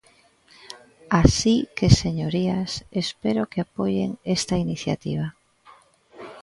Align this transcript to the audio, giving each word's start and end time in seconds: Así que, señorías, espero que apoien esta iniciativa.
Así 1.21 1.55
que, 1.77 1.87
señorías, 2.01 2.71
espero 3.03 3.41
que 3.51 3.59
apoien 3.65 4.09
esta 4.35 4.55
iniciativa. 4.65 5.27